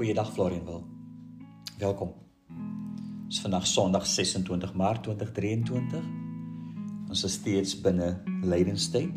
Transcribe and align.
Goeiedag 0.00 0.32
Florianwil. 0.32 0.80
Welkom. 1.78 2.12
Dit 2.48 3.34
is 3.34 3.40
vandag 3.40 3.66
Sondag 3.66 4.06
26 4.06 4.72
Maart 4.72 5.02
2023. 5.02 6.06
Ons 7.08 7.24
is 7.28 7.36
steeds 7.36 7.74
binne 7.84 8.08
lydenstyd 8.40 9.12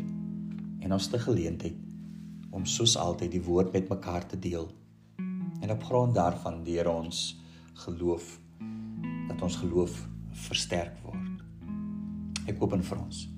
en 0.84 0.92
ons 0.92 1.06
het 1.08 1.16
'n 1.16 1.24
geleentheid 1.24 1.80
om 2.50 2.68
soos 2.68 2.98
altyd 3.00 3.30
die 3.32 3.42
woord 3.42 3.72
met 3.72 3.88
mekaar 3.88 4.28
te 4.28 4.38
deel. 4.38 4.68
En 5.60 5.70
op 5.70 5.84
grond 5.84 6.14
daarvan 6.14 6.62
deur 6.64 6.92
ons 6.92 7.40
geloof 7.72 8.40
dat 9.28 9.42
ons 9.42 9.56
geloof 9.56 10.08
versterk 10.30 11.00
word. 11.02 11.44
Ek 12.46 12.62
open 12.62 12.82
vir 12.82 12.98
ons. 12.98 13.28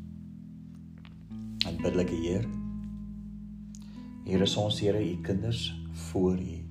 En 1.66 1.76
biddelike 1.76 2.14
Heer. 2.14 2.48
Here 4.24 4.56
ons 4.56 4.80
Here, 4.80 5.10
u 5.10 5.20
kinders 5.20 5.74
voor 5.92 6.38
u. 6.38 6.65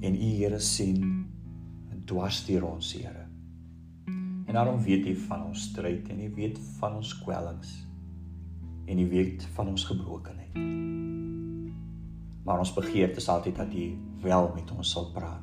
En 0.00 0.14
u 0.14 0.28
Here 0.36 0.58
sien 0.60 1.26
dwars 2.06 2.44
deur 2.46 2.64
ons 2.64 2.92
Here. 2.92 3.26
En 4.46 4.54
daarom 4.54 4.82
weet 4.82 5.06
u 5.06 5.16
van 5.16 5.42
ons 5.46 5.62
stryd 5.62 6.08
en 6.08 6.20
u 6.20 6.30
weet 6.34 6.58
van 6.78 6.94
ons 6.94 7.18
kwellings 7.22 7.86
en 8.86 8.98
u 8.98 9.08
weet 9.08 9.48
van 9.54 9.68
ons 9.68 9.84
gebrokenheid. 9.84 10.54
Maar 12.44 12.58
ons 12.58 12.74
begeerte 12.74 13.16
is 13.16 13.28
altyd 13.28 13.56
dat 13.56 13.74
u 13.74 13.98
wel 14.22 14.52
met 14.54 14.70
ons 14.70 14.90
sal 14.90 15.10
praat. 15.12 15.42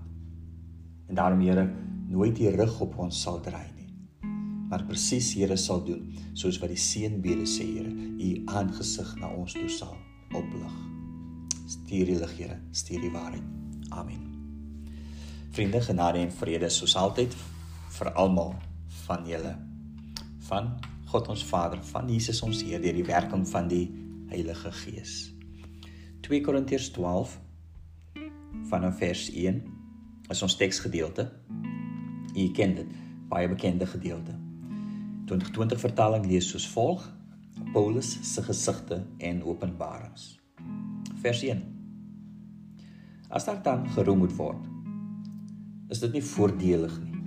En 1.08 1.16
daarom 1.16 1.40
Here, 1.40 1.74
nooit 2.08 2.40
u 2.40 2.48
rug 2.48 2.80
op 2.80 2.98
ons 2.98 3.22
sal 3.22 3.42
draai 3.42 3.68
nie. 3.76 3.90
Maar 4.70 4.86
presies 4.88 5.34
Here 5.34 5.58
sal 5.58 5.84
doen 5.84 6.14
soos 6.34 6.60
wat 6.64 6.72
die 6.72 6.80
seënbede 6.80 7.48
sê 7.50 7.68
Here, 7.76 7.92
u 8.18 8.42
aangesig 8.46 9.16
na 9.20 9.34
ons 9.36 9.54
toe 9.54 9.70
sal 9.70 9.98
oplig. 10.32 10.78
Stuur 11.66 12.14
die 12.14 12.22
lig 12.24 12.38
Here, 12.38 12.62
stuur 12.72 13.04
die 13.04 13.12
waarheid. 13.12 13.44
Amen. 13.90 14.33
Vriende, 15.54 15.82
genade 15.82 16.18
en 16.18 16.32
vrede 16.34 16.66
soos 16.74 16.96
altyd 16.98 17.36
vir 17.94 18.08
almal 18.18 18.56
van 19.04 19.28
julle. 19.30 19.52
Van 20.48 20.72
God 21.12 21.30
ons 21.30 21.44
Vader, 21.46 21.84
van 21.92 22.10
Jesus 22.10 22.40
ons 22.42 22.64
Heer 22.66 22.82
deur 22.82 22.98
die 22.98 23.06
werking 23.06 23.44
van 23.52 23.70
die 23.70 23.84
Heilige 24.32 24.72
Gees. 24.74 25.14
2 26.26 26.42
Korintiërs 26.42 26.90
12 26.98 27.38
vanaf 28.72 28.98
vers 28.98 29.28
1 29.30 29.62
is 30.34 30.42
ons 30.42 30.58
teksgedeelte. 30.58 31.28
U 32.34 32.50
ken 32.58 32.74
dit, 32.82 32.98
baie 33.30 33.46
bekende 33.54 33.86
gedeelte. 33.94 34.34
2020 35.30 35.86
vertaling 35.86 36.26
lees 36.34 36.50
soos 36.50 36.66
volg: 36.74 37.06
Paulus 37.78 38.16
se 38.26 38.42
gesigte 38.50 39.04
en 39.22 39.46
openbarings. 39.46 40.32
Vers 41.22 41.46
1. 41.46 41.62
As 43.30 43.46
daar 43.46 43.62
dan 43.62 43.86
geroem 43.94 44.26
moet 44.26 44.34
word, 44.42 44.73
is 45.94 46.02
dit 46.02 46.16
nie 46.16 46.26
voordelig 46.26 46.94
nie. 47.04 47.20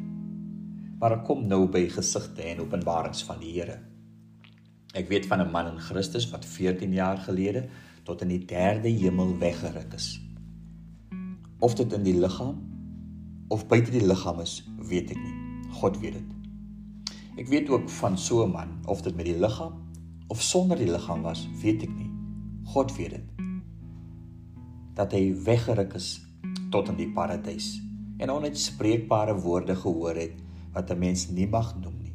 Maar 0.98 1.20
ek 1.20 1.26
kom 1.28 1.44
nou 1.46 1.66
by 1.70 1.84
gesigte 1.92 2.42
en 2.50 2.64
openbarings 2.64 3.22
van 3.28 3.38
die 3.38 3.52
Here. 3.54 3.76
Ek 4.96 5.10
weet 5.12 5.28
van 5.30 5.40
'n 5.44 5.52
man 5.52 5.68
in 5.74 5.78
Christus 5.78 6.26
wat 6.32 6.44
14 6.44 6.92
jaar 6.92 7.18
gelede 7.18 7.68
tot 8.04 8.22
in 8.22 8.28
die 8.28 8.44
derde 8.44 8.88
hemel 8.88 9.38
weggeruk 9.38 9.94
is. 9.94 10.20
Of 11.60 11.74
dit 11.74 11.92
in 11.92 12.02
die 12.02 12.18
liggaam 12.18 12.56
of 13.48 13.66
buite 13.68 13.90
die 13.90 14.06
liggaam 14.06 14.40
is, 14.40 14.64
weet 14.82 15.10
ek 15.10 15.20
nie. 15.22 15.36
God 15.70 16.00
weet 16.00 16.12
dit. 16.12 16.30
Ek 17.38 17.48
weet 17.48 17.68
ook 17.68 17.88
van 17.88 18.18
so 18.18 18.44
'n 18.44 18.50
man 18.50 18.80
of 18.86 19.02
dit 19.02 19.16
met 19.16 19.26
die 19.26 19.38
liggaam 19.38 19.74
of 20.28 20.42
sonder 20.42 20.76
die 20.76 20.90
liggaam 20.90 21.22
was, 21.22 21.48
weet 21.62 21.82
ek 21.82 21.94
nie. 21.94 22.10
God 22.64 22.96
weet 22.96 23.10
dit. 23.10 23.26
Dat 24.94 25.12
hy 25.12 25.34
weggeruk 25.44 25.94
is 25.94 26.26
tot 26.70 26.88
in 26.88 26.96
die 26.96 27.12
paradys 27.12 27.85
en 28.18 28.32
onuitspreekbare 28.32 29.34
woorde 29.44 29.76
gehoor 29.76 30.16
het 30.16 30.36
wat 30.72 30.90
'n 30.90 30.98
mens 30.98 31.28
nie 31.28 31.48
mag 31.48 31.74
noem 31.80 31.96
nie. 32.02 32.14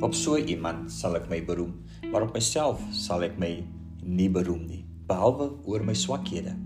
Op 0.00 0.14
so 0.14 0.36
iemand 0.36 0.92
sal 0.92 1.16
ek 1.16 1.28
my 1.28 1.44
beroem, 1.44 1.74
maar 2.12 2.22
op 2.22 2.32
myself 2.32 2.80
sal 2.90 3.22
ek 3.22 3.38
my 3.38 3.64
nie 4.02 4.30
beroem 4.30 4.66
nie, 4.66 4.84
behalwe 5.06 5.50
oor 5.64 5.84
my 5.84 5.94
swakhede. 5.94 6.56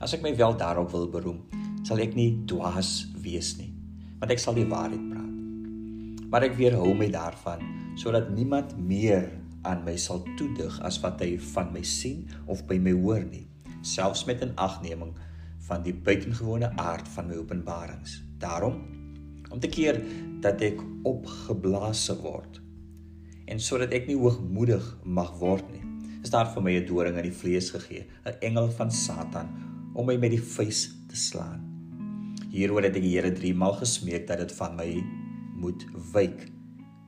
As 0.00 0.14
ek 0.14 0.22
my 0.22 0.36
wel 0.36 0.56
daarop 0.56 0.90
wil 0.90 1.08
beroem, 1.08 1.40
sal 1.82 1.98
ek 1.98 2.14
nie 2.14 2.42
dwaas 2.46 3.06
wees 3.22 3.56
nie, 3.58 3.72
want 4.18 4.32
ek 4.32 4.38
sal 4.38 4.54
die 4.54 4.66
waarheid 4.66 5.08
praat. 5.10 6.30
Maar 6.30 6.42
ek 6.42 6.56
weerhou 6.56 6.94
my 6.94 7.08
daarvan 7.08 7.62
sodat 7.96 8.30
niemand 8.34 8.76
meer 8.78 9.30
aan 9.62 9.84
my 9.84 9.96
sal 9.96 10.24
toedig 10.36 10.80
as 10.80 11.00
wat 11.00 11.20
hy 11.20 11.38
van 11.38 11.72
my 11.72 11.82
sien 11.82 12.26
of 12.46 12.66
by 12.66 12.78
my 12.78 12.92
hoor 12.92 13.24
nie, 13.24 13.46
selfs 13.82 14.26
met 14.26 14.42
'n 14.42 14.52
agneming 14.56 15.14
van 15.66 15.82
die 15.82 15.94
buitengewone 15.94 16.70
aard 16.76 17.08
van 17.14 17.28
my 17.28 17.38
openbarings. 17.40 18.20
Daarom 18.38 18.80
om 19.50 19.60
te 19.60 19.70
keer 19.70 20.00
dat 20.42 20.62
ek 20.62 20.80
opgeblaas 21.06 22.08
word 22.22 22.60
en 23.46 23.60
sodat 23.62 23.92
ek 23.94 24.08
nie 24.10 24.18
hoogmoedig 24.18 24.84
mag 25.04 25.30
word 25.38 25.66
nie. 25.70 25.84
Is 26.24 26.32
daar 26.34 26.48
vir 26.50 26.62
my 26.62 26.72
'n 26.74 26.86
doring 26.86 27.16
in 27.16 27.28
die 27.30 27.38
vlees 27.42 27.70
gegee, 27.70 28.06
'n 28.26 28.38
engel 28.42 28.68
van 28.70 28.90
Satan 28.90 29.48
om 29.94 30.06
my 30.06 30.16
met 30.16 30.30
die 30.30 30.42
vuis 30.42 30.90
te 31.08 31.16
slaan. 31.16 31.62
Hieroor 32.50 32.82
het 32.82 32.96
ek 32.96 33.02
die 33.02 33.14
Here 33.14 33.32
3 33.32 33.54
maal 33.54 33.74
gesmeek 33.74 34.26
dat 34.26 34.38
dit 34.38 34.52
van 34.52 34.76
my 34.76 35.04
moet 35.54 35.86
wyk. 36.12 36.50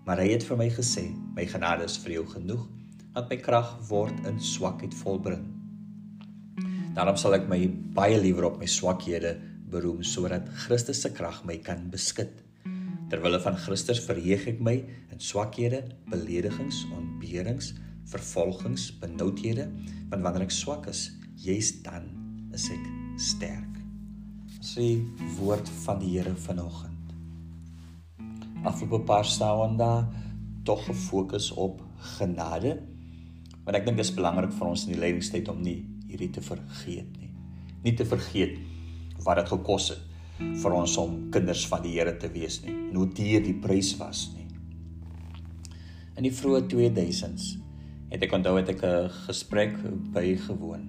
Maar 0.04 0.18
hy 0.18 0.28
het 0.28 0.44
vir 0.44 0.56
my 0.56 0.70
gesê, 0.70 1.14
my 1.34 1.46
genade 1.46 1.84
is 1.84 1.98
vir 1.98 2.12
jou 2.12 2.26
genoeg, 2.26 2.68
want 3.14 3.28
my 3.28 3.36
krag 3.36 3.88
word 3.88 4.26
in 4.26 4.40
swakheid 4.40 4.94
volbring. 4.94 5.57
Daarom 6.98 7.14
sal 7.14 7.36
ek 7.36 7.44
my 7.46 7.60
baie 7.94 8.16
liewer 8.18 8.48
op 8.48 8.56
my 8.58 8.66
swakhede 8.66 9.36
beroem 9.70 10.00
sodat 10.02 10.48
Christus 10.64 11.04
se 11.04 11.12
krag 11.14 11.44
my 11.46 11.54
kan 11.62 11.84
beskik. 11.92 12.32
Terwille 13.12 13.38
van 13.44 13.54
Christus 13.54 14.00
verheug 14.02 14.48
ek 14.50 14.56
my 14.58 14.72
in 15.14 15.20
swakhede, 15.22 15.84
beledigings, 16.10 16.80
ontberings, 16.96 17.68
vervolgings, 18.10 18.88
benoudhede, 18.98 19.68
want 20.10 20.26
wanneer 20.26 20.48
ek 20.48 20.54
swak 20.56 20.88
is, 20.90 21.04
juist 21.38 21.84
dan 21.86 22.08
is 22.50 22.66
ek 22.74 22.88
sterk. 23.22 23.76
Sê 24.58 24.96
woord 25.36 25.70
van 25.84 26.02
die 26.02 26.16
Here 26.16 26.32
vanoggend. 26.48 27.12
Afloop 28.66 28.96
'n 28.98 29.06
paar 29.06 29.28
staande 29.36 29.92
tog 30.66 30.82
gefokus 30.90 31.52
op 31.54 31.78
genade. 32.18 32.82
Want 33.62 33.76
ek 33.76 33.86
dink 33.86 34.02
dit 34.02 34.06
is 34.06 34.18
belangrik 34.18 34.50
vir 34.50 34.66
ons 34.66 34.86
in 34.88 34.92
die 34.96 35.00
lydingstyd 35.00 35.48
om 35.54 35.62
nie 35.62 35.86
hierdie 36.08 36.30
te 36.34 36.42
vergeet 36.44 37.16
nie. 37.20 37.32
Nie 37.84 37.94
te 37.96 38.06
vergeet 38.08 38.58
wat 39.24 39.40
dit 39.42 39.50
gekos 39.52 39.92
het 39.92 40.04
vir 40.62 40.74
ons 40.74 40.94
om 41.00 41.16
kinders 41.34 41.64
van 41.70 41.82
die 41.82 41.96
Here 41.96 42.14
te 42.18 42.30
wees 42.30 42.60
nie 42.64 42.74
en 42.74 42.98
hoe 43.00 43.08
duur 43.10 43.42
die 43.44 43.56
prys 43.58 43.94
was 43.98 44.28
nie. 44.34 44.46
In 46.18 46.26
die 46.26 46.34
vroeë 46.34 46.64
2000s 46.70 47.56
het 48.12 48.22
ek 48.24 48.32
onthou 48.38 48.56
het 48.56 48.70
ek 48.72 48.82
'n 48.82 49.10
gesprek 49.26 49.76
bygewoon. 50.14 50.86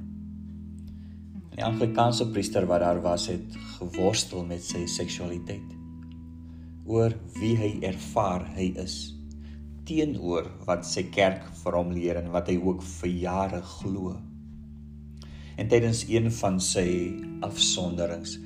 Die 1.55 1.65
Anglikaanse 1.65 2.29
priester 2.31 2.65
wat 2.65 2.81
daar 2.81 3.01
was 3.01 3.27
het 3.27 3.57
geworstel 3.79 4.45
met 4.45 4.63
sy 4.63 4.85
seksualiteit 4.85 5.75
oor 6.85 7.13
wie 7.39 7.55
hy 7.57 7.79
ervaar 7.81 8.45
hy 8.55 8.73
is 8.81 9.19
teenoor 9.89 10.47
wat 10.65 10.85
sy 10.85 11.03
kerk 11.09 11.43
vir 11.63 11.77
hom 11.77 11.91
leer 11.91 12.17
en 12.21 12.31
wat 12.31 12.47
hy 12.47 12.57
ook 12.57 12.81
vir 12.83 13.09
jare 13.09 13.61
glo. 13.61 14.15
En 15.59 15.67
tydens 15.67 16.05
een 16.07 16.29
van 16.31 16.59
sy 16.63 16.87
afsonderings 17.43 18.37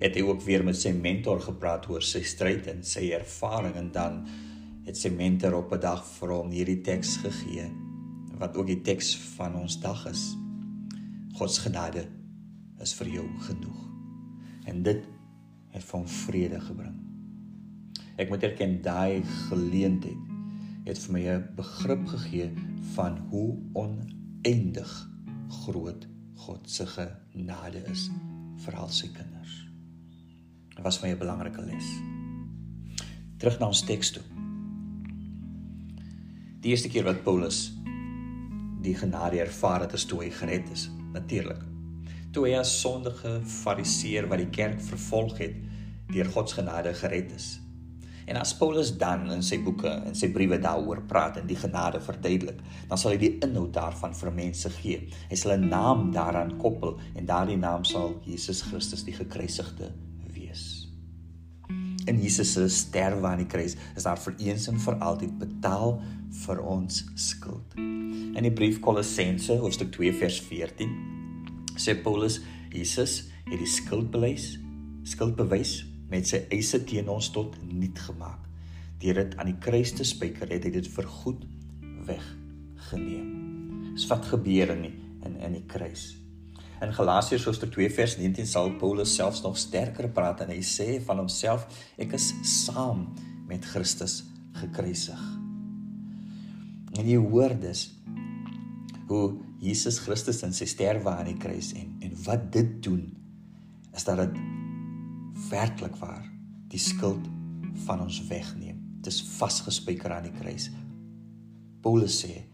het 0.00 0.14
hy 0.16 0.22
ook 0.24 0.40
weer 0.46 0.62
met 0.64 0.78
sy 0.80 0.94
mentor 0.96 1.42
gepraat 1.44 1.84
oor 1.92 2.04
sy 2.04 2.22
stryd 2.24 2.70
en 2.72 2.80
sy 2.88 3.10
ervaring 3.12 3.74
en 3.76 3.90
dan 3.92 4.22
het 4.86 4.96
sy 4.96 5.10
mentor 5.12 5.58
op 5.58 5.74
'n 5.76 5.80
dag 5.80 6.00
vir 6.18 6.32
hom 6.32 6.48
hierdie 6.50 6.80
teks 6.80 7.18
gegee 7.20 7.68
wat 8.40 8.56
ook 8.56 8.66
die 8.66 8.80
teks 8.80 9.12
van 9.36 9.54
ons 9.60 9.76
dag 9.80 10.06
is. 10.08 10.22
God 11.36 11.50
se 11.52 11.60
genade 11.68 12.06
is 12.80 12.94
vir 12.94 13.08
jou 13.08 13.26
genoeg. 13.40 13.80
En 14.64 14.82
dit 14.82 15.04
het 15.70 15.84
van 15.84 16.08
vrede 16.08 16.60
gebring. 16.60 16.96
Ek 18.16 18.28
moet 18.28 18.42
erken 18.42 18.82
daai 18.82 19.22
geleentheid 19.48 20.32
het 20.84 20.98
vir 20.98 21.12
my 21.12 21.22
'n 21.28 21.48
begrip 21.56 22.06
gegee 22.06 22.50
van 22.94 23.18
hoe 23.30 23.58
oneindig 23.72 25.10
groot 25.48 26.13
God 26.44 26.68
se 26.68 26.84
genade 26.86 27.80
is 27.88 28.10
vir 28.64 28.74
al 28.76 28.90
sy 28.92 29.08
kinders. 29.14 29.54
Dit 30.74 30.82
was 30.84 30.98
vir 30.98 31.08
my 31.08 31.14
'n 31.14 31.18
belangrike 31.18 31.62
les. 31.64 31.88
Terug 33.38 33.58
na 33.60 33.66
ons 33.66 33.82
teks 33.82 34.10
toe. 34.10 34.22
Die 36.60 36.70
eerste 36.70 36.88
keer 36.88 37.04
wat 37.04 37.24
Paulus 37.24 37.72
die 38.82 38.94
genade 38.94 39.40
ervaar 39.40 39.80
het, 39.80 39.92
is 39.92 40.04
toe 40.04 40.22
hy 40.22 40.30
gered 40.30 40.68
is, 40.70 40.90
natuurlik. 41.12 41.62
Toe 42.32 42.46
hy 42.46 42.58
as 42.58 42.80
sondige 42.80 43.40
fariseer 43.40 44.28
wat 44.28 44.38
die 44.38 44.50
kerk 44.50 44.80
vervolg 44.80 45.38
het, 45.38 45.54
deur 46.12 46.28
God 46.34 46.50
se 46.50 46.60
genade 46.60 46.92
gered 46.94 47.32
is. 47.32 47.60
En 48.26 48.36
as 48.40 48.54
Paulus 48.56 48.94
dan 48.98 49.26
in 49.32 49.42
sy 49.44 49.58
boeke 49.64 49.90
en 50.08 50.14
sy 50.16 50.30
briewe 50.32 50.58
daaroor 50.62 51.02
praat 51.08 51.36
en 51.40 51.48
die 51.48 51.58
genade 51.60 52.00
verduidelik, 52.00 52.62
dan 52.88 53.00
sal 53.00 53.12
hy 53.12 53.18
die 53.20 53.34
inhoud 53.44 53.74
daarvan 53.76 54.16
vir 54.16 54.32
mense 54.32 54.70
gee. 54.78 55.10
Hy 55.30 55.36
sal 55.36 55.56
'n 55.56 55.68
naam 55.68 56.10
daaraan 56.12 56.56
koppel 56.58 56.98
en 57.14 57.26
daardie 57.26 57.60
naam 57.60 57.84
sal 57.84 58.20
Jesus 58.24 58.62
Christus 58.62 59.04
die 59.04 59.12
gekruisigde 59.12 59.92
wees. 60.32 60.88
In 62.06 62.20
Jesus 62.20 62.52
se 62.52 62.68
sterwe 62.68 63.26
aan 63.26 63.38
die 63.38 63.46
kruis 63.46 63.76
is 63.96 64.04
daar 64.04 64.18
vir 64.18 64.34
eens 64.38 64.68
en 64.68 64.78
vir 64.78 64.94
altyd 65.00 65.38
betaal 65.38 66.02
vir 66.44 66.60
ons 66.60 67.04
skuld. 67.14 67.76
In 67.76 68.42
die 68.42 68.52
brief 68.52 68.80
Kolossense 68.80 69.56
hoofstuk 69.56 69.92
2 69.92 70.12
vers 70.12 70.40
14 70.40 70.90
sê 71.76 71.94
Paulus 72.02 72.40
Jesus 72.72 73.30
het 73.46 73.58
die 73.58 73.70
skuld 73.70 74.10
bewys, 74.10 74.58
skuld 75.04 75.36
bewys 75.36 75.84
met 76.10 76.28
sy 76.28 76.44
eise 76.52 76.82
teen 76.84 77.08
ons 77.08 77.30
tot 77.34 77.56
niet 77.64 77.98
gemaak. 78.08 78.40
Deur 79.02 79.20
dit 79.22 79.38
aan 79.38 79.50
die 79.50 79.60
kruis 79.60 79.92
te 79.96 80.04
spyker, 80.06 80.50
het 80.52 80.66
hy 80.66 80.72
dit 80.76 80.90
vir 80.96 81.08
goed 81.20 81.46
weggeneem. 82.08 83.32
Dis 83.94 84.06
wat 84.10 84.26
gebeur 84.32 84.74
in 84.74 84.86
die, 84.88 84.94
in 85.26 85.40
in 85.48 85.58
die 85.58 85.66
kruis. 85.70 86.12
In 86.82 86.92
Galasiërs 86.92 87.46
hoofstuk 87.48 87.72
2 87.72 87.90
vers 87.94 88.16
19 88.18 88.48
sal 88.50 88.72
Paulus 88.80 89.14
selfs 89.14 89.42
nog 89.44 89.56
sterker 89.58 90.10
praat 90.12 90.42
en 90.44 90.50
hy 90.52 90.60
sê 90.66 90.98
van 91.04 91.22
homself 91.22 91.68
ek 92.00 92.16
is 92.18 92.32
saam 92.50 93.06
met 93.48 93.64
Christus 93.64 94.22
gekruisig. 94.58 95.22
En 96.98 97.06
jy 97.08 97.18
hoor 97.18 97.54
dus 97.60 97.88
hoe 99.08 99.36
Jesus 99.62 100.00
Christus 100.04 100.42
in 100.46 100.52
sy 100.56 100.66
sterwe 100.68 101.12
aan 101.14 101.30
die 101.30 101.38
kruis 101.40 101.72
en 101.78 101.94
en 102.04 102.18
wat 102.26 102.50
dit 102.52 102.76
doen 102.84 103.06
is 103.94 104.04
dat 104.04 104.20
dit 104.24 104.53
werklik 105.50 105.96
waar 105.96 106.24
die 106.70 106.78
skuld 106.78 107.28
van 107.84 108.00
ons 108.00 108.20
wegneem. 108.28 108.80
Dit 109.02 109.12
is 109.12 109.22
vasgespijker 109.36 110.12
aan 110.12 110.28
die 110.28 110.34
kruis. 110.34 110.70
Paulus 111.84 112.20
sê 112.24 112.44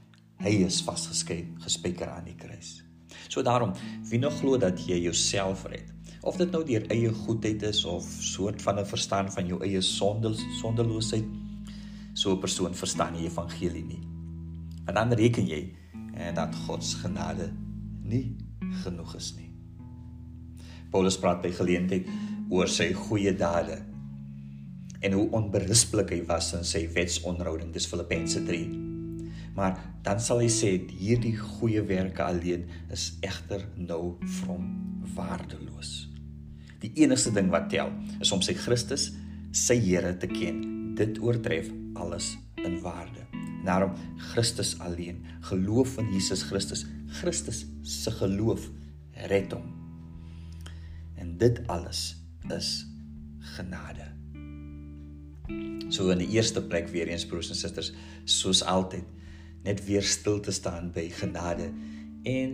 hy 0.41 0.55
is 0.65 0.81
vasgespijker 0.83 2.09
aan 2.09 2.25
die 2.25 2.37
kruis. 2.39 2.81
So 3.29 3.43
daarom, 3.43 3.75
wie 4.09 4.19
nog 4.19 4.39
glo 4.41 4.59
dat 4.59 4.81
jy 4.87 5.03
jouself 5.05 5.67
red, 5.69 5.87
of 6.27 6.39
dit 6.41 6.51
nou 6.53 6.63
deur 6.67 6.87
eie 6.93 7.13
goedheid 7.23 7.63
is 7.69 7.85
of 7.89 8.07
soort 8.25 8.63
van 8.63 8.79
'n 8.81 8.87
verstaan 8.87 9.31
van 9.33 9.47
jou 9.47 9.61
eie 9.63 9.81
sonde 9.81 10.35
sondeloosheid, 10.61 11.25
so 12.13 12.33
'n 12.33 12.41
persoon 12.41 12.75
verstaan 12.75 13.15
die 13.15 13.29
evangelie 13.29 13.85
nie. 13.85 14.03
En 14.87 14.95
dan 14.95 15.13
reken 15.13 15.47
jy 15.47 15.75
en 16.15 16.35
dat 16.35 16.55
God 16.67 16.85
se 16.85 16.97
genade 16.97 17.53
nie 18.03 18.37
genoeg 18.83 19.15
is 19.15 19.35
nie. 19.37 19.51
Paulus 20.91 21.19
praat 21.19 21.43
by 21.43 21.53
geleentheid 21.53 22.09
oor 22.51 22.69
sy 22.69 22.91
goeie 23.07 23.33
dade 23.33 23.81
en 25.01 25.17
hoe 25.17 25.27
onberispelik 25.39 26.13
hy 26.13 26.23
was 26.29 26.53
in 26.59 26.67
sy 26.67 26.85
wetsonhouding 26.95 27.73
dis 27.73 27.89
Filippense 27.89 28.43
3 28.45 28.91
maar 29.55 29.79
dan 30.03 30.21
sal 30.23 30.43
hy 30.43 30.49
sê 30.53 30.71
hierdie 30.89 31.35
goeie 31.37 31.83
werke 31.87 32.25
alleen 32.25 32.69
is 32.93 33.11
egter 33.27 33.67
nou 33.77 34.17
van 34.41 34.69
waardeloos. 35.17 36.09
Die 36.81 36.93
enigste 37.03 37.33
ding 37.37 37.51
wat 37.53 37.69
tel 37.73 37.91
is 38.23 38.33
om 38.33 38.43
sy 38.45 38.55
Christus 38.57 39.11
sy 39.53 39.77
Here 39.83 40.15
te 40.17 40.31
ken. 40.31 40.63
Dit 40.97 41.19
oortref 41.21 41.69
alles 41.99 42.33
in 42.63 42.79
waarde. 42.85 43.27
Daarom 43.67 43.93
Christus 44.31 44.77
alleen 44.81 45.21
geloof 45.51 45.99
in 46.01 46.09
Jesus 46.15 46.47
Christus. 46.49 46.87
Christus 47.21 47.67
se 47.83 48.13
geloof 48.17 48.71
red 49.29 49.53
hom. 49.53 49.67
En 51.21 51.37
dit 51.37 51.61
alles 51.69 52.15
is 52.51 52.87
genade. 53.57 54.07
So 55.91 56.11
in 56.15 56.21
die 56.23 56.31
eerste 56.37 56.63
plek 56.63 56.89
weer 56.93 57.09
eens 57.11 57.27
broers 57.27 57.51
en 57.51 57.59
susters, 57.59 57.93
soos 58.25 58.63
altyd, 58.63 59.07
net 59.67 59.83
weer 59.85 60.05
stil 60.07 60.39
te 60.41 60.53
staan 60.55 60.93
by 60.95 61.09
genade 61.13 61.69
en 62.29 62.53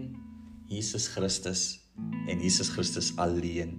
Jesus 0.70 1.06
Christus 1.12 1.66
en 2.26 2.40
Jesus 2.43 2.72
Christus 2.75 3.12
alleen 3.22 3.76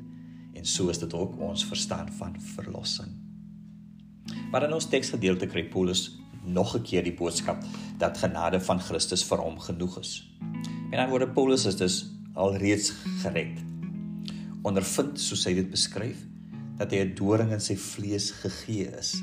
en 0.58 0.66
so 0.66 0.90
is 0.90 1.02
dit 1.02 1.14
ook 1.14 1.36
ons 1.44 1.66
verstaan 1.68 2.08
van 2.18 2.38
verlossing. 2.56 3.12
Maar 4.52 4.66
in 4.68 4.74
ons 4.74 4.88
teksgedeelte 4.90 5.50
kry 5.52 5.68
Paulus 5.70 6.10
nog 6.44 6.76
'n 6.76 6.84
keer 6.84 7.04
die 7.04 7.14
boodskap 7.14 7.64
dat 7.98 8.18
genade 8.18 8.60
van 8.60 8.80
Christus 8.80 9.24
vir 9.24 9.38
hom 9.38 9.60
genoeg 9.60 10.00
is. 10.00 10.32
En 10.92 10.98
dan 10.98 11.10
word 11.10 11.34
Paulus 11.34 11.66
is 11.66 11.76
dus 11.76 12.06
alreeds 12.34 12.94
gered 13.22 13.67
ondervind 14.68 15.20
soos 15.20 15.46
hy 15.48 15.56
dit 15.58 15.70
beskryf 15.72 16.24
dat 16.78 16.92
hy 16.92 17.02
'n 17.04 17.16
doring 17.16 17.52
in 17.52 17.64
sy 17.64 17.76
vlees 17.76 18.32
gegee 18.44 18.88
is. 19.00 19.16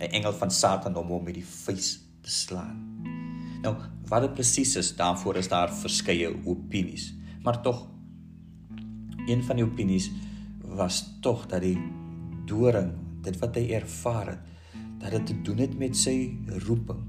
'n 0.00 0.10
engel 0.10 0.32
van 0.32 0.50
Satan 0.50 0.96
om 0.96 1.08
hom 1.08 1.24
met 1.24 1.34
die 1.34 1.46
vuis 1.46 2.00
te 2.20 2.30
slaan. 2.30 2.80
Nou 3.62 3.76
wat 4.08 4.20
dit 4.20 4.34
presies 4.34 4.76
is 4.76 4.96
daarvoor 4.96 5.36
is 5.36 5.48
daar 5.48 5.72
verskeie 5.72 6.28
opinies. 6.44 7.14
Maar 7.42 7.62
tog 7.62 7.88
een 9.26 9.42
van 9.42 9.56
die 9.56 9.64
opinies 9.64 10.10
was 10.60 11.04
tog 11.20 11.46
dat 11.46 11.62
die 11.62 11.78
doring 12.46 12.92
dit 13.24 13.38
wat 13.40 13.56
hy 13.56 13.70
ervaar 13.78 14.34
het 14.34 14.52
dat 14.98 15.10
dit 15.10 15.26
te 15.26 15.42
doen 15.42 15.58
het 15.58 15.78
met 15.78 15.96
sy 15.96 16.32
roeping 16.66 17.02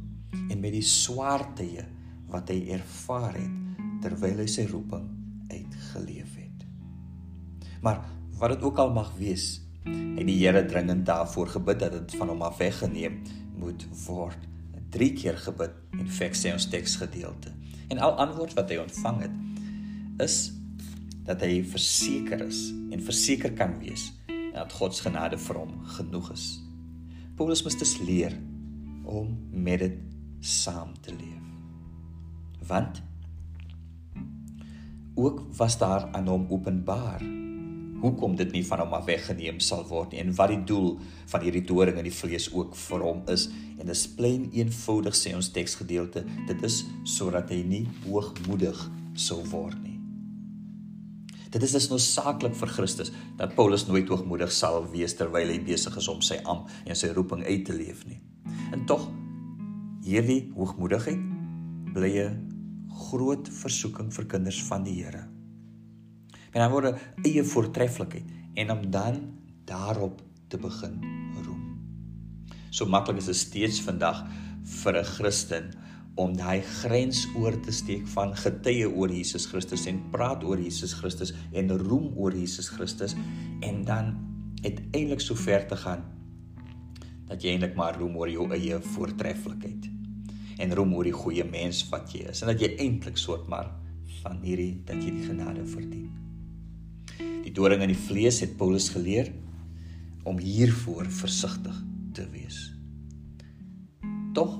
en 0.50 0.60
met 0.60 0.74
die 0.76 0.84
swaartye 0.84 1.86
wat 2.32 2.50
hy 2.52 2.60
ervaar 2.76 3.36
het 3.40 3.84
terwyl 4.04 4.42
hy 4.44 4.48
sy 4.52 4.68
roeping 4.72 5.06
uitgeleef 5.52 6.35
het 6.35 6.35
Maar 7.86 8.02
wat 8.40 8.50
dit 8.50 8.64
ook 8.66 8.78
al 8.82 8.92
mag 8.94 9.14
wees, 9.18 9.62
het 9.86 10.26
die 10.26 10.40
Here 10.42 10.66
dringend 10.66 11.06
daarvoor 11.06 11.48
gebid 11.48 11.80
dat 11.80 11.92
dit 11.92 12.16
van 12.18 12.32
hom 12.34 12.42
af 12.42 12.58
weggeneem 12.58 13.22
moet 13.62 13.86
word. 14.08 14.48
3 14.90 15.14
keer 15.14 15.38
gebid 15.38 15.74
en 16.00 16.10
fek 16.10 16.38
sê 16.40 16.54
ons 16.56 16.66
teksgedeelte. 16.72 17.52
En 17.92 18.00
al 18.02 18.16
antwoord 18.26 18.56
wat 18.58 18.72
hy 18.72 18.80
ontvang 18.82 19.22
het 19.26 20.24
is 20.24 20.38
dat 21.28 21.44
hy 21.44 21.60
verseker 21.68 22.46
is 22.48 22.70
en 22.94 23.04
verseker 23.04 23.54
kan 23.54 23.78
wees 23.82 24.08
dat 24.56 24.74
God 24.74 24.96
se 24.96 25.04
genade 25.06 25.38
vir 25.46 25.60
hom 25.60 25.78
genoeg 25.98 26.32
is. 26.32 26.46
Paulus 27.36 27.66
moes 27.66 27.78
dus 27.78 27.98
leer 28.08 28.38
om 29.04 29.36
met 29.52 29.84
dit 29.84 30.00
saam 30.40 30.96
te 31.04 31.14
leef. 31.14 31.44
Want 32.66 33.04
ook 35.16 35.44
was 35.60 35.78
daar 35.78 36.08
aan 36.16 36.32
hom 36.32 36.48
openbaar 36.50 37.35
hoekom 38.02 38.36
dit 38.36 38.52
nie 38.52 38.64
van 38.68 38.84
hom 38.84 38.94
af 38.98 39.08
weggeneem 39.08 39.60
sal 39.64 39.86
word 39.90 40.14
nie 40.14 40.22
en 40.24 40.34
wat 40.38 40.52
die 40.52 40.62
doel 40.68 40.96
van 41.32 41.44
hierdie 41.46 41.64
doring 41.68 42.00
in 42.00 42.08
die 42.08 42.14
vlees 42.14 42.50
ook 42.54 42.76
vir 42.78 43.04
hom 43.06 43.24
is. 43.32 43.48
En 43.80 43.90
dis 43.90 44.06
plain 44.18 44.48
eenvoudig 44.54 45.16
sê 45.18 45.36
ons 45.38 45.52
teksgedeelte 45.56 46.26
dit 46.50 46.64
is 46.68 46.84
sodat 47.16 47.52
hy 47.54 47.62
nie 47.68 47.84
hoogmoedig 48.06 48.80
sou 49.20 49.42
word 49.52 49.78
nie. 49.84 49.94
Dit 51.56 51.64
is 51.64 51.72
dus 51.72 51.88
noodsaaklik 51.88 52.56
vir 52.60 52.74
Christus 52.76 53.14
dat 53.40 53.56
Paulus 53.56 53.86
nooit 53.88 54.10
hoogmoedig 54.12 54.52
sal 54.52 54.84
wees 54.92 55.16
terwyl 55.16 55.54
hy 55.54 55.62
besig 55.64 55.96
is 56.02 56.10
om 56.12 56.24
sy 56.26 56.42
am 56.44 56.66
en 56.84 57.00
sy 57.00 57.14
roeping 57.16 57.46
uit 57.48 57.64
te 57.68 57.76
leef 57.76 58.04
nie. 58.10 58.20
En 58.76 58.84
tog 58.90 59.08
hierdie 60.06 60.52
hoogmoedigheid 60.58 61.24
bly 61.96 62.12
'n 62.26 62.36
groot 63.08 63.48
versoeking 63.64 64.12
vir 64.12 64.26
kinders 64.26 64.62
van 64.68 64.84
die 64.84 65.00
Here 65.04 65.35
en 66.56 66.64
dan 66.64 66.72
word 66.72 66.96
eie 67.28 67.44
voortreffelikheid 67.44 68.60
en 68.64 68.72
om 68.72 68.84
dan 68.92 69.20
daarop 69.68 70.22
te 70.48 70.58
begin 70.62 71.02
roem. 71.44 71.64
So 72.72 72.88
maklik 72.88 73.20
is 73.20 73.28
dit 73.28 73.40
steeds 73.40 73.82
vandag 73.84 74.24
vir 74.82 75.02
'n 75.02 75.10
Christen 75.18 75.66
om 76.16 76.36
daai 76.38 76.62
grens 76.62 77.26
oor 77.36 77.60
te 77.60 77.72
steek 77.72 78.08
van 78.08 78.32
getuie 78.36 78.88
oor 78.88 79.12
Jesus 79.12 79.46
Christus 79.52 79.86
en 79.86 80.00
praat 80.12 80.44
oor 80.44 80.60
Jesus 80.60 80.94
Christus 80.94 81.34
en 81.52 81.78
roem 81.78 82.14
oor 82.16 82.32
Jesus 82.32 82.70
Christus 82.70 83.16
en 83.62 83.84
dan 83.84 84.16
uiteindelik 84.64 85.20
so 85.20 85.36
ver 85.36 85.68
te 85.68 85.76
gaan 85.76 86.06
dat 87.28 87.44
jy 87.44 87.52
eintlik 87.52 87.76
maar 87.76 88.00
roem 88.00 88.16
oor 88.16 88.30
jou 88.30 88.48
eie 88.54 88.80
voortreffelikheid 88.80 89.90
en 90.58 90.76
roem 90.76 90.94
oor 90.94 91.04
die 91.04 91.12
goeie 91.12 91.44
mens 91.44 91.84
wat 91.90 92.14
jy 92.16 92.30
is 92.32 92.42
en 92.42 92.48
dat 92.48 92.62
jy 92.62 92.76
eintlik 92.80 93.18
soort 93.18 93.48
maar 93.48 93.74
van 94.22 94.40
hierdie 94.42 94.82
dat 94.86 95.04
jy 95.04 95.12
die 95.12 95.28
genade 95.28 95.66
verdien. 95.66 96.25
Die 97.46 97.54
doring 97.54 97.84
in 97.86 97.92
die 97.94 98.00
vlees 98.08 98.42
het 98.42 98.56
Paulus 98.58 98.90
geleer 98.90 99.30
om 100.26 100.40
hiervoor 100.42 101.06
versigtig 101.14 101.76
te 102.18 102.26
wees. 102.34 102.72
Tog, 104.34 104.58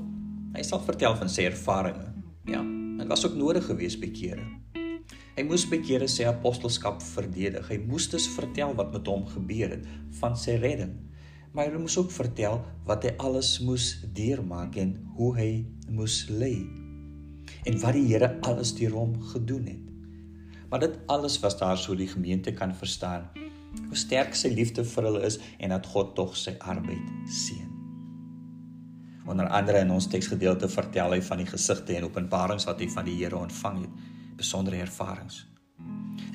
hy 0.54 0.64
sal 0.64 0.84
vertel 0.86 1.18
van 1.18 1.32
sy 1.32 1.48
ervarings. 1.50 2.12
Ja, 2.46 2.62
dit 2.62 3.10
was 3.10 3.26
ook 3.26 3.34
nodig 3.40 3.66
geweest 3.66 3.98
by 4.04 4.12
kere. 4.14 4.46
Hy 5.36 5.44
moes 5.44 5.66
by 5.68 5.82
kere 5.84 6.06
sy 6.08 6.28
apostelskap 6.30 7.02
verdedig. 7.04 7.66
Hy 7.68 7.80
moes 7.90 8.06
dus 8.14 8.30
vertel 8.38 8.78
wat 8.78 8.94
met 8.94 9.10
hom 9.10 9.26
gebeur 9.34 9.74
het 9.74 9.90
van 10.22 10.38
sy 10.40 10.60
redding. 10.62 10.94
Maar 11.58 11.74
hy 11.74 11.82
moes 11.82 11.98
ook 11.98 12.14
vertel 12.14 12.62
wat 12.88 13.04
hy 13.08 13.16
alles 13.18 13.58
moes 13.66 13.96
deurmaak 14.16 14.78
en 14.80 14.94
hoe 15.18 15.34
hy 15.40 15.52
moes 15.90 16.26
lê 16.30 16.60
en 17.66 17.78
wat 17.82 17.96
die 17.98 18.06
Here 18.10 18.30
alles 18.46 18.74
deur 18.78 18.94
hom 18.94 19.16
gedoen 19.32 19.68
het. 19.70 19.95
Maar 20.70 20.80
dit 20.80 21.00
alles 21.12 21.40
was 21.40 21.58
daar 21.58 21.78
so 21.78 21.96
die 21.96 22.08
gemeente 22.08 22.54
kan 22.54 22.76
verstaan 22.76 23.30
hoe 23.76 23.98
sterk 23.98 24.36
sy 24.36 24.54
liefde 24.54 24.86
vir 24.88 25.10
hulle 25.10 25.24
is 25.28 25.40
en 25.60 25.74
dat 25.76 25.88
God 25.92 26.14
tog 26.16 26.36
sy 26.40 26.56
arbeid 26.60 27.10
seën. 27.28 27.72
Onder 29.26 29.50
andere 29.50 29.82
in 29.82 29.92
ons 29.92 30.08
teksgedeelte 30.08 30.70
vertel 30.70 31.18
hy 31.18 31.22
van 31.26 31.42
die 31.42 31.50
gesigte 31.50 31.96
en 31.98 32.06
openbarings 32.08 32.68
wat 32.70 32.80
hy 32.80 32.88
van 32.94 33.08
die 33.08 33.18
Here 33.18 33.38
ontvang 33.38 33.82
het, 33.82 34.02
besondere 34.38 34.80
ervarings. 34.86 35.44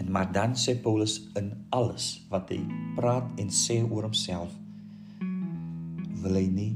En 0.00 0.10
maar 0.12 0.32
dan 0.32 0.56
sê 0.58 0.74
Paulus 0.82 1.20
in 1.38 1.52
alles 1.76 2.26
wat 2.32 2.50
hy 2.50 2.58
praat 2.96 3.40
en 3.40 3.52
sê 3.54 3.80
oor 3.84 4.08
homself 4.08 4.56
wil 6.20 6.36
hy 6.36 6.46
nie 6.52 6.72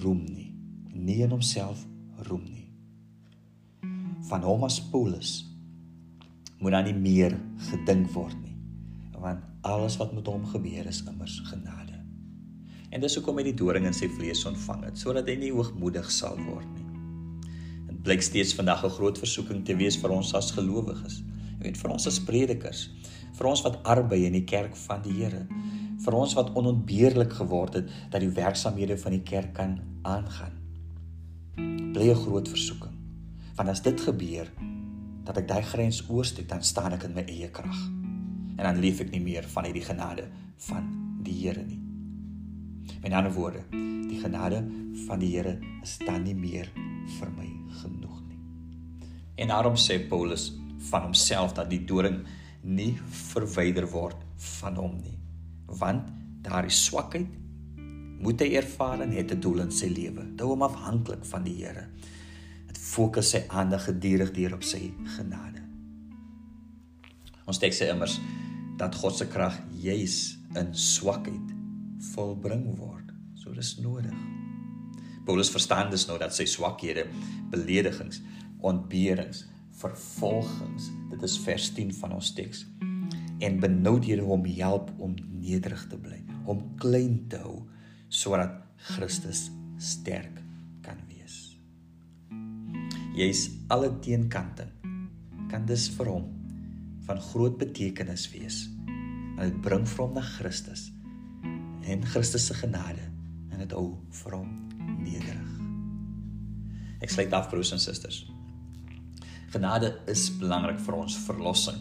roem 0.00 0.24
nie, 0.26 0.48
nie 0.90 1.20
in 1.22 1.30
homself 1.30 1.84
roem 2.26 2.46
nie. 2.48 2.64
Van 4.30 4.42
hom 4.42 4.64
as 4.66 4.80
Paulus 4.90 5.36
moet 6.64 6.72
dan 6.72 6.86
nie 6.88 6.96
meer 6.96 7.34
gedink 7.68 8.08
word 8.14 8.36
nie, 8.40 8.54
want 9.20 9.44
alles 9.68 9.98
wat 10.00 10.14
met 10.16 10.28
hom 10.28 10.46
gebeur 10.48 10.86
is 10.88 11.02
immers 11.04 11.36
genade. 11.44 11.98
En 12.88 13.02
dis 13.02 13.16
hoekom 13.18 13.36
hy 13.40 13.44
die 13.50 13.58
doring 13.58 13.84
in 13.88 13.96
sy 13.96 14.08
vlees 14.08 14.46
ontvang 14.48 14.86
het, 14.86 14.96
sodat 14.96 15.28
hy 15.28 15.34
nie 15.42 15.52
hoogmoedig 15.52 16.08
sal 16.14 16.38
word 16.46 16.68
nie. 16.72 16.86
Dit 17.90 18.00
blyk 18.06 18.24
steeds 18.24 18.56
vandag 18.56 18.84
'n 18.84 18.96
groot 18.96 19.20
versoeking 19.20 19.64
te 19.64 19.76
wees 19.76 20.00
vir 20.00 20.16
ons 20.16 20.32
as 20.34 20.52
gelowiges. 20.56 21.20
Jy 21.58 21.68
weet 21.68 21.80
vir 21.82 21.90
ons 21.90 22.06
as 22.06 22.18
predikers, 22.18 22.90
vir 23.36 23.46
ons 23.46 23.62
wat 23.62 23.80
arbei 23.84 24.24
in 24.24 24.32
die 24.32 24.44
kerk 24.44 24.76
van 24.76 25.02
die 25.02 25.12
Here, 25.12 25.46
vir 26.04 26.14
ons 26.14 26.34
wat 26.34 26.54
onontbeerlik 26.54 27.32
geword 27.32 27.74
het 27.74 27.90
dat 28.10 28.20
die 28.20 28.32
werksamehede 28.32 28.96
van 28.96 29.12
die 29.12 29.22
kerk 29.22 29.52
kan 29.54 29.80
aangaan. 30.02 30.52
Bly 31.92 32.08
'n 32.10 32.24
groot 32.24 32.48
versoeking. 32.48 32.96
Want 33.56 33.68
as 33.68 33.82
dit 33.82 34.00
gebeur, 34.00 34.48
dat 35.24 35.40
ek 35.40 35.48
daai 35.48 35.62
grens 35.62 36.02
oorsteek, 36.08 36.48
dan 36.48 36.62
staan 36.62 36.96
ek 36.96 37.06
in 37.08 37.14
my 37.16 37.24
eie 37.28 37.50
krag. 37.50 37.78
En 38.54 38.62
dan 38.66 38.80
leef 38.82 39.00
ek 39.00 39.10
nie 39.14 39.22
meer 39.24 39.46
van 39.50 39.66
uit 39.66 39.74
die 39.74 39.84
genade 39.84 40.28
van 40.68 40.90
die 41.24 41.36
Here 41.40 41.64
nie. 41.64 41.80
Met 43.02 43.12
ander 43.12 43.32
woorde, 43.32 43.64
die 43.72 44.20
genade 44.20 44.60
van 45.06 45.22
die 45.22 45.32
Here 45.34 45.56
is 45.82 45.96
dan 46.04 46.22
nie 46.24 46.36
meer 46.36 46.70
vir 47.18 47.32
my 47.36 47.48
genoeg 47.80 48.20
nie. 48.28 48.40
En 49.40 49.50
daarom 49.50 49.78
sê 49.80 49.98
Paulus 50.08 50.52
van 50.90 51.08
homself 51.08 51.56
dat 51.56 51.70
die 51.72 51.82
doring 51.88 52.22
nie 52.62 52.92
verwyder 53.32 53.88
word 53.90 54.20
van 54.60 54.76
hom 54.76 55.00
nie. 55.00 55.16
Want 55.80 56.12
daar 56.44 56.68
is 56.68 56.84
swakheid 56.84 57.40
moet 58.24 58.40
hy 58.40 58.54
ervaar 58.56 59.02
en 59.04 59.12
het 59.12 59.32
'n 59.32 59.40
doel 59.40 59.60
in 59.60 59.72
sy 59.72 59.88
lewe. 59.88 60.24
Hou 60.38 60.48
hom 60.48 60.62
afhanklik 60.62 61.24
van 61.24 61.44
die 61.44 61.64
Here. 61.64 61.88
Fokus 62.94 63.32
sy 63.34 63.40
aandag 63.50 63.88
gedurig 63.88 64.30
deur 64.36 64.52
op 64.54 64.62
sy 64.62 64.92
genade. 65.16 65.64
Ons 67.50 67.58
teks 67.58 67.80
sê 67.80 67.88
immers 67.90 68.20
dat 68.78 68.94
God 69.00 69.16
se 69.18 69.26
krag 69.30 69.56
juis 69.82 70.36
in 70.60 70.70
swakheid 70.78 71.50
volbring 72.12 72.68
word. 72.78 73.10
So 73.34 73.50
dis 73.56 73.74
nodig. 73.82 74.14
Paulus 75.26 75.50
verstaan 75.50 75.90
dus 75.90 76.06
nou 76.06 76.20
dat 76.20 76.36
sy 76.36 76.46
swakhede, 76.46 77.08
beledigings, 77.50 78.20
ontberings, 78.62 79.42
vervolgings, 79.80 80.90
dit 81.10 81.26
is 81.26 81.36
vers 81.42 81.70
10 81.74 81.90
van 81.98 82.14
ons 82.20 82.30
teks. 82.36 82.62
En 83.42 83.58
benoudhede 83.64 84.22
hom 84.22 84.46
help 84.54 84.92
om 85.02 85.16
nederig 85.40 85.82
te 85.90 85.98
bly, 85.98 86.22
om 86.46 86.62
klein 86.78 87.24
te 87.32 87.42
hou 87.42 87.64
sodat 88.12 88.60
Christus 88.94 89.48
sterk. 89.82 90.43
Jy's 93.14 93.44
alle 93.70 93.92
teenkante 94.02 94.64
kan 95.46 95.62
dus 95.68 95.84
vir 95.94 96.08
hom 96.10 96.24
van 97.06 97.20
groot 97.22 97.54
betekenis 97.60 98.24
wees. 98.32 98.56
Want 99.36 99.52
dit 99.52 99.60
bring 99.62 99.84
vir 99.86 100.00
hom 100.02 100.16
na 100.16 100.22
Christus 100.26 100.88
en 101.86 102.02
Christus 102.10 102.48
se 102.48 102.56
genade 102.58 103.04
en 103.52 103.60
dit 103.62 103.74
hou 103.76 104.00
vir 104.18 104.34
hom 104.34 104.48
nederig. 105.04 105.52
Ek 107.06 107.12
sluit 107.12 107.36
af 107.38 107.46
broers 107.52 107.70
en 107.76 107.82
susters. 107.84 108.24
Genade 109.52 109.92
is 110.10 110.24
belangrik 110.40 110.82
vir 110.82 110.96
ons 110.98 111.18
verlossing. 111.28 111.78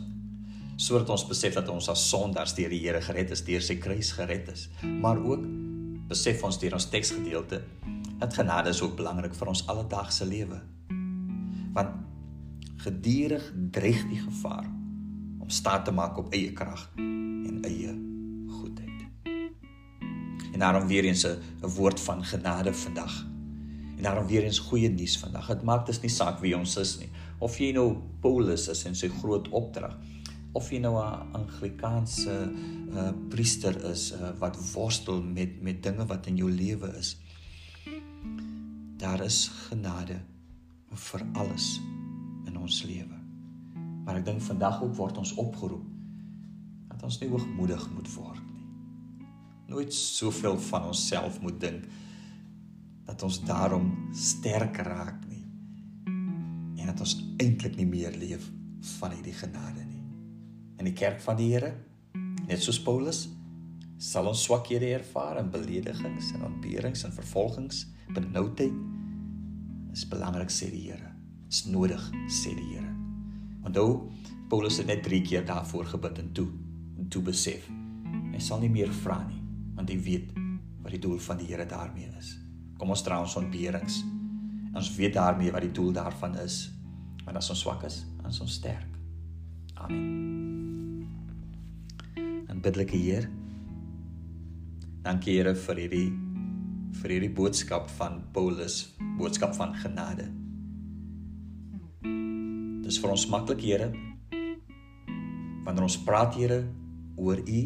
Sodat 0.78 1.10
ons 1.16 1.26
besef 1.32 1.58
dat 1.58 1.72
ons 1.74 1.90
as 1.90 2.04
sondaars 2.12 2.54
deur 2.60 2.70
die 2.76 2.84
Here 2.84 3.02
gered 3.02 3.34
is, 3.34 3.42
deur 3.48 3.64
sy 3.66 3.80
kruis 3.82 4.12
gered 4.20 4.54
is, 4.54 4.68
maar 5.02 5.18
ook 5.18 5.50
besef 6.14 6.46
ons 6.46 6.62
deur 6.62 6.78
ons 6.78 6.90
teksgedeelte 6.94 7.64
dat 8.22 8.38
genade 8.38 8.70
is 8.70 8.84
ook 8.86 9.00
belangrik 9.02 9.34
vir 9.34 9.50
ons 9.56 9.66
alledaagse 9.72 10.30
lewe. 10.30 10.62
Want 11.74 11.90
gedurig 12.86 13.54
dreig 13.72 14.08
die 14.10 14.20
gevaar 14.20 14.66
om 15.40 15.50
staat 15.50 15.86
te 15.86 15.92
maak 15.92 16.18
op 16.18 16.34
eie 16.34 16.52
krag 16.52 16.92
en 16.96 17.60
eie 17.62 18.04
En 20.54 20.60
daarom 20.60 20.88
weer 20.88 21.04
eens 21.04 21.26
'n 21.26 21.68
woord 21.76 22.00
van 22.00 22.26
genade 22.26 22.74
vandag. 22.74 23.26
En 23.98 24.04
daarom 24.04 24.28
weer 24.28 24.44
eens 24.44 24.60
goeie 24.60 24.90
nuus 24.90 25.20
vandag. 25.20 25.48
Dit 25.48 25.64
maak 25.64 25.86
dus 25.86 26.02
nie 26.02 26.10
saak 26.10 26.40
wie 26.40 26.58
ons 26.58 26.78
is 26.78 26.98
nie. 26.98 27.10
Of 27.38 27.58
jy 27.58 27.72
nou 27.72 27.98
Paulus 28.20 28.68
is 28.68 28.86
en 28.86 28.96
sy 28.96 29.08
groot 29.08 29.50
opdrag 29.50 29.98
of 30.52 30.70
jy 30.70 30.80
nou 30.80 31.06
'n 31.06 31.32
Anglikaanse 31.32 32.52
uh, 32.94 33.10
priester 33.30 33.84
is 33.84 34.12
uh, 34.12 34.30
wat 34.40 34.72
worstel 34.74 35.24
met 35.24 35.62
met 35.62 35.84
dinge 35.84 36.06
wat 36.06 36.26
in 36.26 36.36
jou 36.36 36.52
lewe 36.52 36.98
is. 36.98 37.18
Daar 38.98 39.24
is 39.24 39.48
genade 39.48 40.22
vir 40.98 41.26
alles 41.34 41.78
in 42.48 42.58
ons 42.58 42.84
lewe. 42.84 43.20
Maar 44.04 44.20
ek 44.20 44.26
dink 44.26 44.42
vandag 44.42 44.82
ook 44.84 44.96
word 45.00 45.18
ons 45.18 45.36
opgeroep 45.40 45.86
dat 46.90 47.04
ons 47.04 47.20
nie 47.22 47.30
hoogmoedig 47.32 47.88
moet 47.96 48.10
word 48.16 48.44
nooit 49.74 49.94
soveel 49.94 50.60
van 50.60 50.86
onsself 50.86 51.42
moet 51.42 51.60
dink 51.62 51.86
dat 53.06 53.24
ons 53.24 53.40
daarom 53.46 53.90
sterk 54.16 54.78
raak 54.86 55.24
nie 55.28 55.42
en 56.82 56.92
dat 56.92 57.00
ons 57.00 57.16
eintlik 57.42 57.78
nie 57.80 57.88
meer 57.88 58.16
leef 58.20 58.50
van 59.00 59.14
hierdie 59.16 59.36
genade 59.38 59.86
nie. 59.88 60.02
In 60.78 60.90
die 60.90 60.96
kerk 60.98 61.22
van 61.24 61.38
die 61.40 61.48
Here, 61.54 61.72
net 62.44 62.60
soos 62.60 62.82
Paulus, 62.84 63.22
sal 64.04 64.28
ons 64.28 64.44
swakhede 64.44 64.90
ervaar 64.98 65.40
en 65.40 65.52
beledigings 65.54 66.34
en 66.36 66.44
ontberings 66.50 67.06
en 67.08 67.16
vervolgings, 67.16 67.86
benoudheid 68.12 68.76
is 69.94 70.06
belangrik 70.10 70.52
sê 70.52 70.70
die 70.74 70.88
Here. 70.90 71.14
Is 71.50 71.64
nodig 71.70 72.02
sê 72.28 72.54
die 72.58 72.74
Here. 72.74 72.90
Onthou 73.64 74.10
Paulus 74.50 74.78
het 74.82 74.90
net 74.90 75.04
3 75.06 75.22
keer 75.26 75.46
daarvoor 75.46 75.86
gebid 75.94 76.20
en 76.20 76.32
toe 76.34 76.48
en 77.00 77.10
toe 77.10 77.22
besef 77.26 77.70
hy 78.34 78.42
sal 78.42 78.60
nie 78.62 78.72
meer 78.74 78.92
vra 79.04 79.20
nie 79.28 79.40
want 79.78 79.90
hy 79.90 79.98
weet 80.06 80.34
wat 80.84 80.92
die 80.94 81.02
doel 81.02 81.20
van 81.24 81.40
die 81.40 81.48
Here 81.48 81.66
daarmee 81.66 82.10
is. 82.20 82.34
Kom 82.78 82.92
ons 82.92 83.04
dra 83.06 83.22
ons 83.24 83.38
ontberings. 83.40 84.02
Ons 84.76 84.90
weet 84.98 85.16
daarmee 85.16 85.54
wat 85.54 85.64
die 85.64 85.72
doel 85.72 85.94
daarvan 85.96 86.36
is. 86.42 86.68
Want 87.24 87.40
as 87.40 87.50
ons 87.54 87.62
swak 87.64 87.86
is, 87.88 88.02
is 88.28 88.42
ons 88.44 88.58
sterk. 88.60 88.90
Amen. 89.80 91.08
En 92.52 92.60
biddelike 92.62 93.00
Heer, 93.00 93.30
dankie 95.08 95.38
Here 95.38 95.56
vir 95.56 95.82
hierdie 95.86 96.33
vir 97.02 97.16
hierdie 97.16 97.34
boodskap 97.34 97.90
van 97.98 98.22
Paulus, 98.36 98.94
boodskap 99.18 99.56
van 99.58 99.74
genade. 99.82 100.28
Dis 102.84 103.00
vir 103.02 103.14
ons 103.14 103.26
maklik 103.32 103.64
Here 103.64 103.90
wanneer 105.64 105.86
ons 105.88 105.98
praat 106.04 106.36
Here 106.36 106.60
oor 107.16 107.40
U 107.40 107.60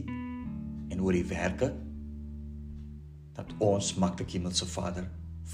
en 0.93 1.01
oor 1.01 1.17
die 1.17 1.25
werke 1.27 1.71
dat 3.37 3.53
ons 3.61 3.95
maklik 4.01 4.31
Hemelse 4.37 4.65
Vader 4.69 5.09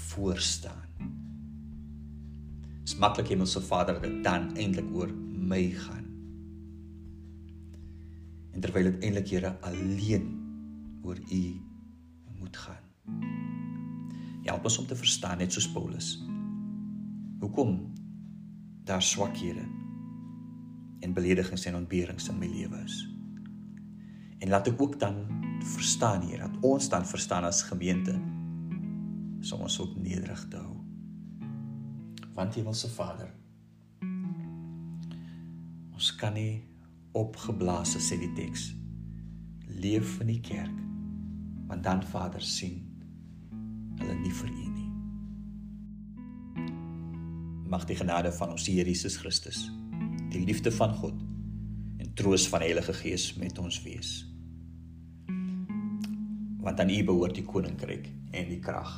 voor 0.08 0.40
staan. 0.40 1.10
Dis 2.84 2.96
maklik 3.00 3.32
Hemelse 3.32 3.62
Vader 3.64 4.00
dat 4.00 4.16
dan 4.24 4.50
eintlik 4.56 4.88
oor 4.92 5.12
my 5.52 5.64
gaan. 5.72 6.08
En 8.52 8.60
terwyl 8.60 8.92
dit 8.92 9.08
eintlik 9.08 9.32
Here 9.32 9.56
alleen 9.64 10.28
oor 11.02 11.18
U 11.18 11.44
moet 12.40 12.56
gaan. 12.56 12.83
Help 14.44 14.64
ons 14.64 14.78
om 14.78 14.86
te 14.86 14.96
verstaan 14.96 15.40
net 15.40 15.52
soos 15.52 15.70
Paulus. 15.72 16.14
Hoekom 17.40 17.92
daar 18.84 19.02
swakhede 19.02 19.64
en 21.00 21.12
beledigings 21.12 21.64
en 21.64 21.76
ontberings 21.76 22.28
in 22.28 22.38
my 22.38 22.48
lewe 22.48 22.82
is. 22.84 22.98
En 24.38 24.48
laat 24.52 24.68
ek 24.68 24.80
ook 24.80 24.98
dan 25.00 25.24
verstaan 25.64 26.24
hier 26.28 26.44
dat 26.44 26.56
ons 26.60 26.88
dan 26.88 27.06
verstaan 27.08 27.44
as 27.48 27.64
gemeente 27.64 28.14
om 29.52 29.60
ons 29.60 29.80
ook 29.80 29.96
nederig 30.00 30.48
te 30.48 30.56
hou. 30.56 30.76
Want 32.34 32.54
Hemelse 32.54 32.88
Vader 32.90 33.34
ons 35.94 36.08
kan 36.18 36.34
nie 36.34 36.64
opgeblaas 37.12 37.94
sê 38.02 38.16
die 38.18 38.32
teks 38.34 38.72
leef 39.68 40.16
in 40.24 40.32
die 40.32 40.40
kerk 40.42 40.80
want 41.68 41.84
dan 41.84 42.02
Vader 42.02 42.42
sien 42.42 42.93
hulle 44.00 44.18
nie 44.20 44.34
vir 44.40 44.50
u 44.50 44.68
nie. 44.74 44.90
Mag 47.70 47.88
die 47.90 47.98
genade 47.98 48.32
van 48.36 48.54
ons 48.54 48.66
Here 48.66 48.88
Jesus 48.88 49.16
Christus, 49.22 49.70
die 50.30 50.44
liefde 50.44 50.72
van 50.74 50.94
God 51.00 51.18
en 51.98 52.14
troos 52.14 52.48
van 52.48 52.62
die 52.62 52.70
Heilige 52.72 52.94
Gees 53.00 53.32
met 53.40 53.58
ons 53.58 53.82
wees 53.86 54.22
want 56.64 56.80
aan 56.80 56.90
U 56.90 57.04
behoort 57.04 57.36
die 57.36 57.44
koninkryk 57.44 58.08
en 58.32 58.48
die 58.48 58.60
krag 58.64 58.96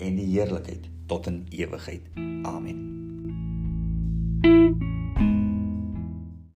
en 0.00 0.16
die 0.16 0.30
heerlikheid 0.32 0.88
tot 1.06 1.28
in 1.28 1.44
ewigheid. 1.52 2.10
Amen. 2.48 2.93